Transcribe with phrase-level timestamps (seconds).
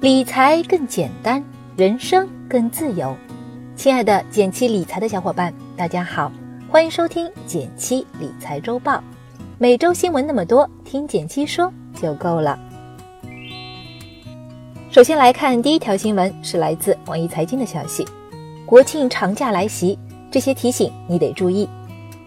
[0.00, 1.42] 理财更简单，
[1.76, 3.16] 人生更自由。
[3.74, 6.30] 亲爱的减七理财的小伙伴，大家好，
[6.70, 9.02] 欢迎收听减七理财周报。
[9.58, 12.56] 每周新闻那么多，听减七说就够了。
[14.88, 18.06] 首先来看第一条新闻，是来自网易财经的消息：
[18.64, 19.98] 国庆长假来袭，
[20.30, 21.68] 这些提醒你得注意。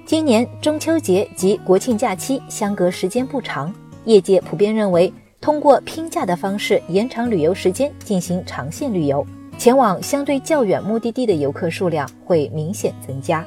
[0.05, 5.13] 今年中秋节及国庆假期相隔时间不长，业界普遍认为。
[5.41, 9.25] 通过拼假的方式延长旅游时间，进行长线旅游，
[9.57, 13.43] 前往相对较远目的地的游客数量会明显增加。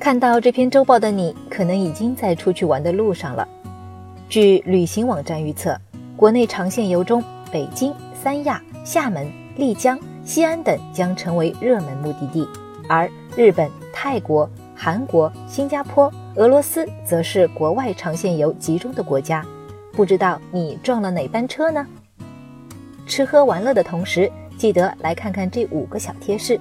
[0.00, 3.46] 看到这篇周报的你，可能已经在出去玩的路上了。
[4.28, 5.78] 据旅行网站预测，
[6.16, 12.48] 国内长线游中，北京、三亚、厦门、丽江、西安等将成为热门目的地，
[12.88, 14.50] 而日本、泰国。
[14.74, 19.44] 韩国、新加坡、俄罗斯则是国外长线游集中的国家，
[19.92, 21.86] 不知道你撞了哪班车呢？
[23.06, 26.58] 吃喝玩乐的同时，记得来看看这五个小贴士：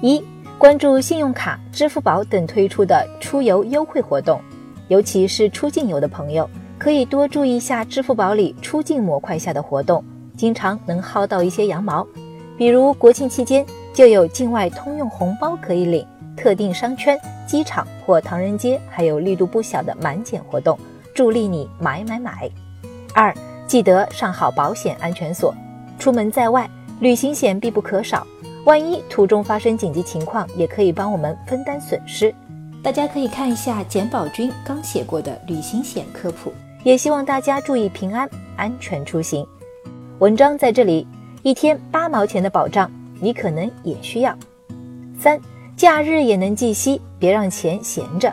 [0.00, 0.20] 一、
[0.58, 4.40] 关注信用卡、支付宝等推出的出游优惠活动，
[4.88, 10.04] 尤其是出境游的朋友，可以多注意一下支付宝里出境模块下的活动，
[10.36, 12.04] 经常能薅到一些羊毛。
[12.58, 16.04] 比如国庆期间就有境外通用红包可以领。
[16.34, 20.78] 特定商圈、机场或唐人街还有力度不小的满减活动，
[21.14, 22.50] 助力你买买买。
[23.14, 23.34] 二、
[23.66, 25.54] 记得上好保险安全锁，
[25.98, 26.68] 出门在外，
[27.00, 28.26] 旅行险必不可少。
[28.64, 32.34] 万一途中发生紧急情况，也可以帮我们分担损失。
[32.82, 36.52] 大家可以看一下简宝君刚写过的旅行险科普，
[36.84, 39.46] 也希望大家注意平安，安全出行。
[40.18, 41.06] 文章在这里，
[41.42, 42.90] 一天八毛钱的保障，
[43.20, 44.36] 你可能也需要。
[45.18, 45.40] 三。
[45.82, 48.32] 假日也能计息，别让钱闲着。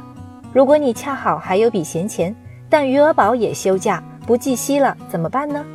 [0.53, 2.35] 如果你恰好还有笔闲钱，
[2.69, 5.65] 但余额宝也休假不计息了，怎么办呢？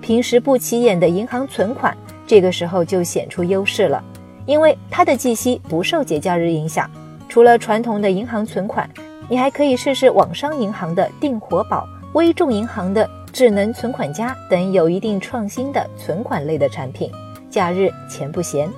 [0.00, 4.02] 平时不起眼的银行存款，这个时候就显出优势了，
[4.44, 6.90] 因为它的计息不受节假日影响。
[7.28, 8.90] 除了传统的银行存款，
[9.28, 17.08] 你还可以试试网商银行的定活宝、微众银行的智能存款夹等有一定创新的存款类的产品，
[17.48, 18.68] 假日钱不闲。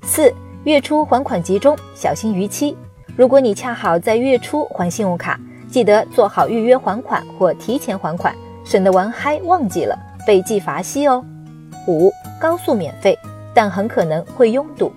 [0.00, 0.32] 四。
[0.68, 2.76] 月初还款集中，小心逾期。
[3.16, 8.36] 如果你恰好在月初还信用卡，记得做好预约还款或提前还款，
[8.66, 11.24] 省得玩嗨忘记了被记罚息哦。
[11.86, 13.18] 五高速免费，
[13.54, 14.92] 但很可能会拥堵。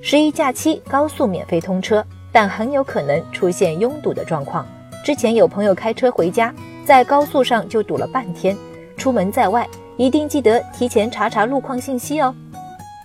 [0.00, 4.66] 十一假期高速免费通车，但很有可能出现拥堵的状况。
[5.04, 6.52] 之前有朋友开车回家，
[6.84, 8.56] 在高速上就堵了半天。
[8.96, 12.34] 出门在外，一定记得提前查查路况信息哦。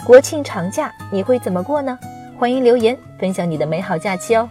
[0.06, 1.98] 国庆长假你会怎么过呢？
[2.40, 4.48] 欢迎留言分享你的美好假期哦。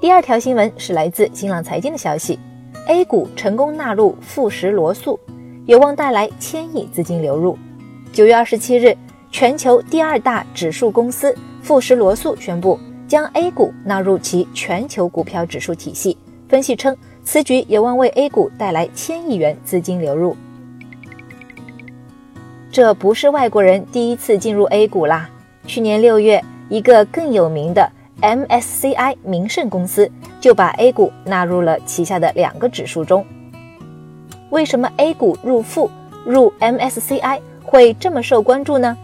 [0.00, 2.38] 第二条新闻是来自新浪财经的消息
[2.86, 5.18] ：A 股成功纳入富时罗素，
[5.64, 7.58] 有望带来千亿资金流入。
[8.12, 8.96] 九月二十七日，
[9.32, 12.78] 全球第二大指数公司富时罗素宣布
[13.08, 16.16] 将 A 股纳入其全球股票指数体系。
[16.48, 20.36] 分析称，此举有望为 A 股带来千亿元资金流入。
[22.70, 25.28] 这不是外国人第一次进入 A 股啦。
[25.66, 27.90] 去年六月，一个更有名的
[28.20, 30.10] MSCI 名胜公司
[30.40, 33.26] 就把 A 股纳入了旗下的两个指数中。
[34.50, 35.90] 为什么 A 股入富
[36.24, 38.96] 入 MSCI 会这么受关注呢？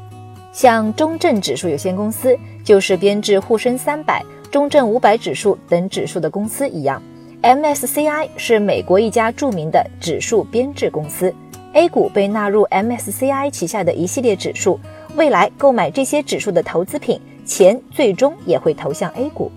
[0.53, 7.03] 像中证指数有限公司就是编制沪深三百、中证五百指数等指数的公司一样
[7.43, 11.34] ，MSCI 是美国一家著名的指数编制公司。
[11.73, 14.79] A 股被纳入 MSCI 旗下的一系列指数，
[15.15, 19.50] 未来购买这些指数的投资品，钱最终也会投向 A 股。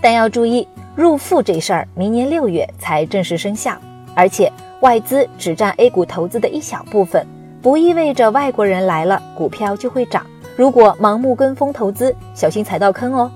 [0.00, 3.76] 但要注意，入富这事儿明年六月才正式生效，
[4.14, 7.26] 而且外资只占 A 股投资的一小部分，
[7.60, 10.24] 不意味着外国人来了股票就会涨。
[10.56, 13.30] 如果盲目跟风投资，小心踩到坑哦。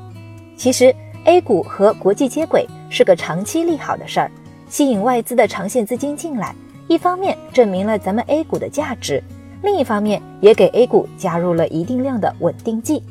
[0.56, 0.94] 其实
[1.25, 4.30] A 股和国际接轨是个长期利好的事儿，
[4.69, 6.55] 吸引外资的长线资金进来。
[6.87, 9.22] 一方面证明了咱们 A 股的价值，
[9.62, 13.02] 另一方面也给 A 股加入了一定量的稳定剂。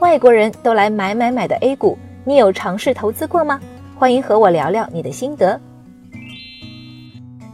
[0.00, 3.60] 外国人都来买买买的 A 股，你有尝试投资过吗？
[3.98, 5.60] 欢迎和我聊聊你的心得。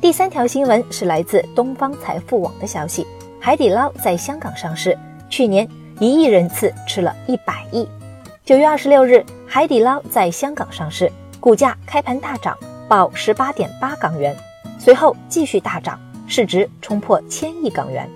[0.01, 3.07] 第三条新闻是来自东方财富网的消息：
[3.41, 4.97] 海底捞在香港上市，
[5.29, 5.69] 去年
[5.99, 7.87] 一亿人次吃了一百亿。
[8.45, 11.11] 九月二十六日，海底捞在香港上市，
[11.41, 12.57] 股价开盘大涨，
[12.89, 14.35] 报十八点八港元。
[14.79, 15.99] 随后继续大涨，
[16.29, 18.09] 市值冲破千亿港元。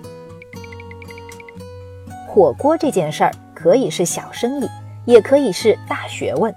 [2.27, 4.67] 火锅这件事儿可以是小生意，
[5.05, 6.53] 也可以是大学问。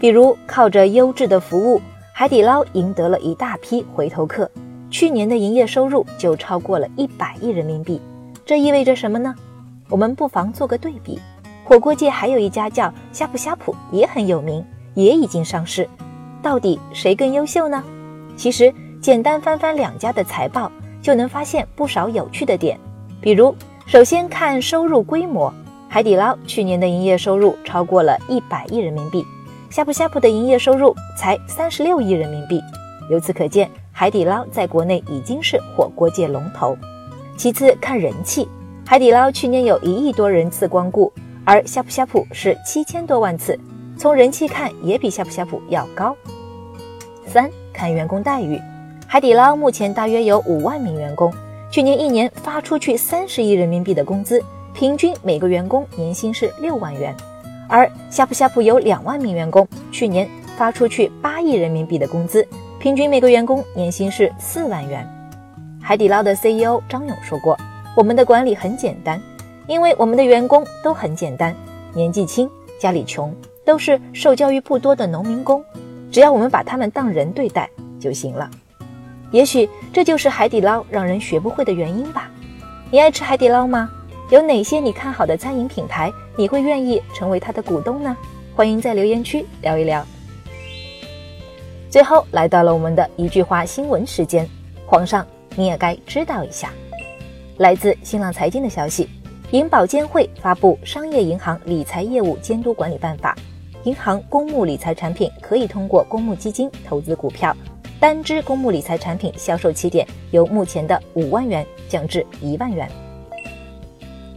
[0.00, 1.80] 比如靠着优质的服务，
[2.12, 4.50] 海底捞赢得了一大批回头客。
[4.90, 8.00] 去年的营业收入就超过了一百亿人民币。
[8.44, 9.34] 这意味着什么呢？
[9.88, 11.20] 我们不妨做个对比，
[11.64, 14.64] 火锅界还有一家叫呷哺呷哺，也很有名，
[14.94, 15.88] 也已经上市。
[16.42, 17.82] 到底谁更优秀呢？
[18.36, 20.70] 其实简单翻翻两家的财报，
[21.06, 22.76] 就能发现不少有趣的点。
[23.20, 23.54] 比如，
[23.86, 25.54] 首先看收入规模，
[25.88, 29.24] 海底捞去年的营业收入超过了一百亿人民币。
[29.70, 32.60] 呷哺呷哺的营业收入才三十六亿人民币，
[33.08, 36.76] 由此可见，海底捞在国内已经是火锅界龙头。
[37.36, 38.48] 其次看人气，
[38.84, 41.12] 海底捞去年有一亿多人次光顾，
[41.44, 43.56] 而呷哺呷哺是七千多万次，
[43.96, 46.16] 从人气看也比呷哺呷哺要高。
[47.28, 48.60] 三看员工待遇，
[49.16, 51.32] 海底捞目前大约有五万名员工，
[51.70, 57.16] 去年一年发出去三十亿人民币的工资，平均每个员工年薪是六万元。
[57.66, 60.28] 而呷哺呷哺有两万名员工，去年
[60.58, 62.46] 发出去八亿人民币的工资，
[62.78, 65.08] 平均每个员工年薪是四万元。
[65.80, 67.58] 海底捞的 CEO 张勇说过
[67.96, 69.18] ：“我们的管理很简单，
[69.66, 71.56] 因为我们的员工都很简单，
[71.94, 72.46] 年纪轻，
[72.78, 73.34] 家里穷，
[73.64, 75.64] 都是受教育不多的农民工，
[76.12, 77.66] 只要我们把他们当人对待
[77.98, 78.50] 就行了。
[79.30, 82.30] 也许这就是海底捞让人学不会的原因吧。
[82.90, 83.90] 你爱吃海底捞吗？
[84.30, 88.14] 有哪些你看好的餐饮品牌？”你会愿意成为他的股东呢？
[88.54, 90.04] 欢迎在留言区聊一聊。
[91.88, 94.46] 最后来到了我们的一句话新闻时间，
[94.84, 96.70] 皇上你也该知道一下。
[97.56, 99.08] 来自新浪财经的消息，
[99.52, 103.34] 银保监会发布《商业银行理财业务监督管理办法》，
[103.88, 107.56] 银行公募理财产品可以通过公募基金投资股票，
[107.98, 112.88] 单只公募理财产品销售起点由目前的五万元降至一万元。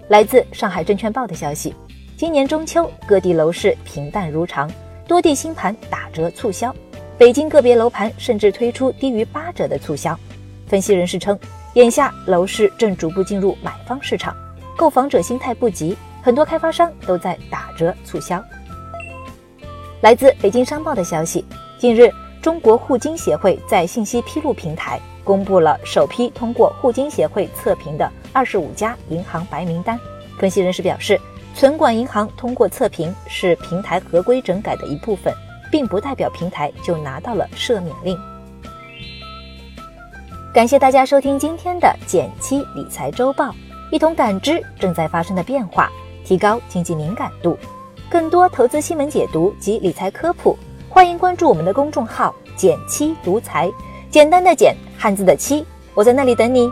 [0.08, 1.74] 来自上海证券报的消息。
[2.16, 4.70] 今年中秋，各地楼市平淡如常，
[5.08, 6.76] 多地新盘打折促销，
[7.18, 10.18] 北京个别楼盘甚至推出低于八折的促销。
[10.68, 11.40] 分析人士称，
[11.76, 14.36] 眼下楼市正逐步进入买方市场，
[14.76, 18.44] 购房者心态不急，很多开发商都在打折促销。
[20.02, 21.46] 来自北京商报的消息，
[21.78, 30.00] 近日，中国互金协会在信息披露平台公布了首批通过互金协会测评的二十五家银行白名单。
[30.38, 31.20] 分析人士表示。
[31.56, 35.34] 存管银行通过测评是平台合规整改的一部分，
[35.70, 38.18] 并不代表平台就拿到了赦免令。
[40.54, 43.54] 感谢大家收听今天的减七理财周报，
[43.92, 45.92] 一同感知正在发生的变化，
[46.24, 47.58] 提高经济敏感度。
[48.10, 50.58] 更多投资新闻解读及理财科普，
[50.92, 53.72] 欢迎关注我们的公众号“简七独裁”，
[54.10, 55.64] 简单的简，汉字的七，
[55.94, 56.68] 我在那里等你。